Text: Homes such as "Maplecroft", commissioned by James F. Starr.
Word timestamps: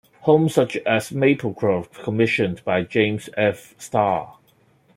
Homes 0.21 0.55
such 0.55 0.77
as 0.77 1.11
"Maplecroft", 1.11 2.01
commissioned 2.01 2.65
by 2.65 2.81
James 2.81 3.29
F. 3.37 3.75
Starr. 3.77 4.39